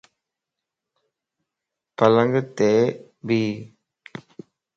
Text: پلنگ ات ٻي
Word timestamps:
پلنگ 1.97 2.33
ات 2.39 2.45
ٻي 3.25 3.41